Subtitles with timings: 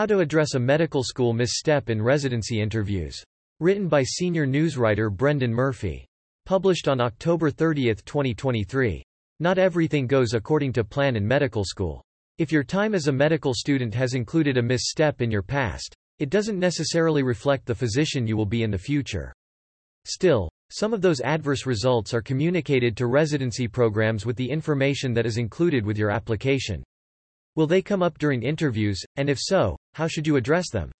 [0.00, 3.22] How to Address a Medical School Misstep in Residency Interviews.
[3.58, 6.06] Written by senior newswriter Brendan Murphy.
[6.46, 9.02] Published on October 30, 2023.
[9.40, 12.02] Not everything goes according to plan in medical school.
[12.38, 16.30] If your time as a medical student has included a misstep in your past, it
[16.30, 19.34] doesn't necessarily reflect the physician you will be in the future.
[20.06, 25.26] Still, some of those adverse results are communicated to residency programs with the information that
[25.26, 26.82] is included with your application.
[27.54, 30.90] Will they come up during interviews, and if so, how should you address them?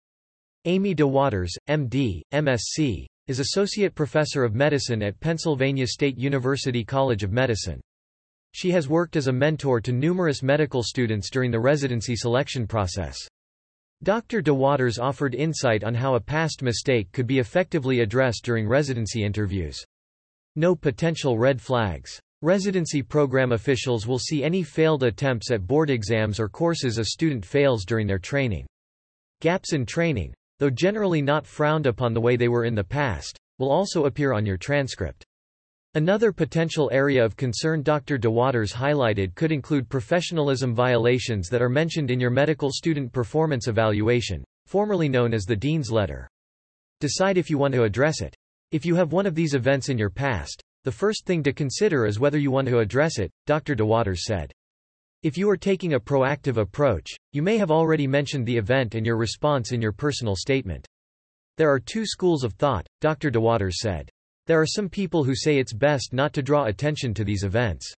[0.65, 7.31] Amy DeWaters, MD, MSc, is Associate Professor of Medicine at Pennsylvania State University College of
[7.31, 7.81] Medicine.
[8.53, 13.17] She has worked as a mentor to numerous medical students during the residency selection process.
[14.03, 14.41] Dr.
[14.41, 19.81] DeWaters offered insight on how a past mistake could be effectively addressed during residency interviews.
[20.55, 22.19] Know potential red flags.
[22.41, 27.45] Residency program officials will see any failed attempts at board exams or courses a student
[27.45, 28.65] fails during their training.
[29.41, 33.39] Gaps in training, though generally not frowned upon the way they were in the past,
[33.57, 35.25] will also appear on your transcript.
[35.95, 38.19] Another potential area of concern Dr.
[38.19, 44.43] DeWaters highlighted could include professionalism violations that are mentioned in your medical student performance evaluation,
[44.67, 46.29] formerly known as the Dean's Letter.
[46.99, 48.35] Decide if you want to address it.
[48.71, 52.05] If you have one of these events in your past, the first thing to consider
[52.05, 53.75] is whether you want to address it, Dr.
[53.75, 54.51] DeWaters said.
[55.23, 59.05] If you are taking a proactive approach, you may have already mentioned the event and
[59.05, 60.83] your response in your personal statement.
[61.57, 63.29] There are two schools of thought, Dr.
[63.29, 64.09] DeWaters said.
[64.47, 67.93] There are some people who say it's best not to draw attention to these events.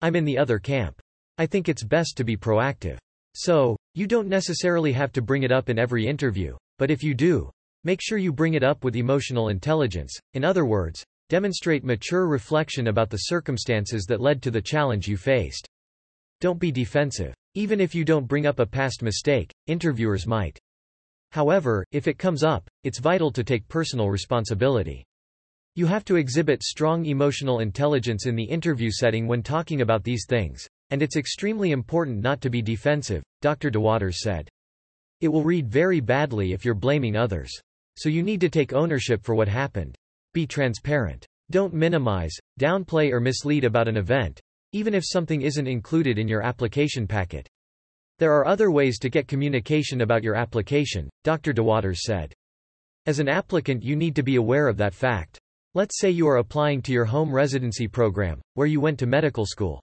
[0.00, 0.98] I'm in the other camp.
[1.36, 2.96] I think it's best to be proactive.
[3.34, 7.12] So, you don't necessarily have to bring it up in every interview, but if you
[7.12, 7.50] do,
[7.84, 10.18] make sure you bring it up with emotional intelligence.
[10.32, 15.18] In other words, demonstrate mature reflection about the circumstances that led to the challenge you
[15.18, 15.68] faced.
[16.40, 17.34] Don't be defensive.
[17.54, 20.58] Even if you don't bring up a past mistake, interviewers might.
[21.32, 25.02] However, if it comes up, it's vital to take personal responsibility.
[25.74, 30.26] You have to exhibit strong emotional intelligence in the interview setting when talking about these
[30.28, 33.70] things, and it's extremely important not to be defensive, Dr.
[33.70, 34.48] DeWaters said.
[35.22, 37.50] It will read very badly if you're blaming others.
[37.96, 39.94] So you need to take ownership for what happened.
[40.34, 41.24] Be transparent.
[41.50, 44.40] Don't minimize, downplay or mislead about an event,
[44.72, 47.48] even if something isn't included in your application packet.
[48.18, 51.52] There are other ways to get communication about your application, Dr.
[51.52, 52.32] DeWaters said.
[53.06, 55.38] As an applicant you need to be aware of that fact.
[55.74, 59.44] Let's say you are applying to your home residency program, where you went to medical
[59.44, 59.82] school.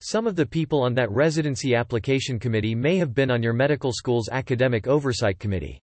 [0.00, 3.92] Some of the people on that residency application committee may have been on your medical
[3.92, 5.80] school's academic oversight committee.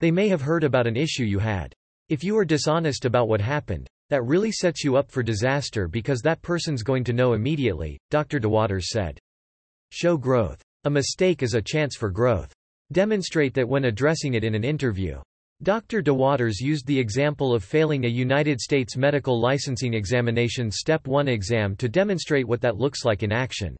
[0.00, 1.72] They may have heard about an issue you had.
[2.08, 6.20] If you are dishonest about what happened, that really sets you up for disaster because
[6.20, 8.38] that person's going to know immediately, Dr.
[8.38, 9.18] DeWaters said.
[9.90, 10.60] Show growth.
[10.84, 12.52] A mistake is a chance for growth.
[12.92, 15.18] Demonstrate that when addressing it in an interview.
[15.62, 16.02] Dr.
[16.02, 21.74] DeWaters used the example of failing a United States medical licensing examination Step 1 exam
[21.76, 23.74] to demonstrate what that looks like in action.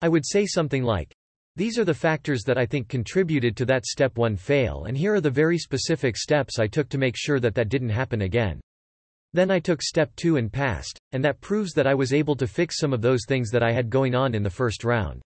[0.00, 1.12] I would say something like,
[1.56, 5.14] These are the factors that I think contributed to that Step 1 fail and here
[5.14, 8.60] are the very specific steps I took to make sure that that didn't happen again.
[9.34, 12.46] Then I took Step 2 and passed, and that proves that I was able to
[12.46, 15.20] fix some of those things that I had going on in the first round.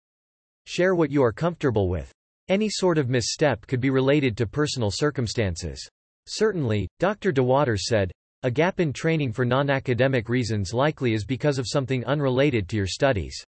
[0.67, 2.13] Share what you are comfortable with.
[2.49, 5.89] Any sort of misstep could be related to personal circumstances.
[6.27, 7.33] Certainly, Dr.
[7.33, 8.11] DeWaters said,
[8.43, 12.89] a gap in training for non-academic reasons likely is because of something unrelated to your
[12.89, 13.41] studies.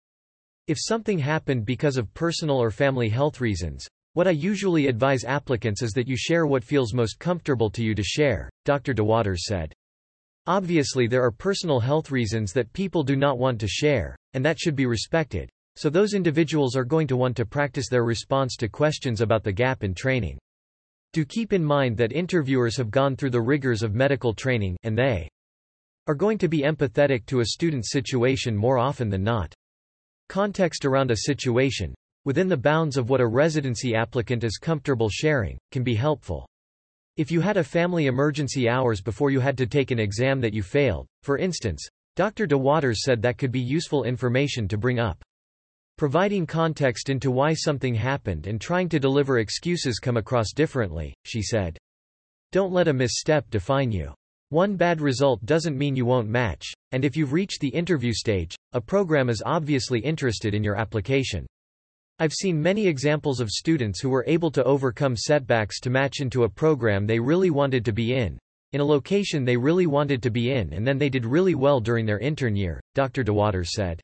[0.68, 5.82] If something happened because of personal or family health reasons, what I usually advise applicants
[5.82, 8.94] is that you share what feels most comfortable to you to share, Dr.
[8.94, 9.72] DeWaters said.
[10.46, 14.58] Obviously there are personal health reasons that people do not want to share, and that
[14.58, 18.68] should be respected, so those individuals are going to want to practice their response to
[18.68, 20.38] questions about the gap in training.
[21.14, 24.98] Do keep in mind that interviewers have gone through the rigors of medical training, and
[24.98, 25.28] they
[26.06, 29.54] are going to be empathetic to a student's situation more often than not.
[30.28, 31.94] Context around a situation,
[32.26, 36.46] within the bounds of what a residency applicant is comfortable sharing, can be helpful.
[37.16, 40.52] If you had a family emergency hours before you had to take an exam that
[40.52, 42.44] you failed, for instance, Dr.
[42.44, 45.22] DeWaters said that could be useful information to bring up.
[45.96, 51.40] Providing context into why something happened and trying to deliver excuses come across differently, she
[51.40, 51.78] said.
[52.50, 54.12] Don't let a misstep define you.
[54.48, 58.56] One bad result doesn't mean you won't match, and if you've reached the interview stage,
[58.72, 61.46] a program is obviously interested in your application.
[62.20, 66.44] I've seen many examples of students who were able to overcome setbacks to match into
[66.44, 68.38] a program they really wanted to be in,
[68.72, 71.80] in a location they really wanted to be in and then they did really well
[71.80, 73.24] during their intern year, Dr.
[73.24, 74.00] DeWaters said.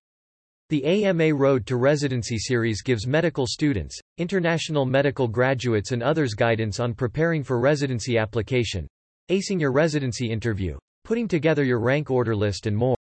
[0.70, 6.80] The AMA Road to Residency series gives medical students, international medical graduates and others guidance
[6.80, 8.88] on preparing for residency application,
[9.30, 12.96] acing your residency interview, putting together your rank order list and more.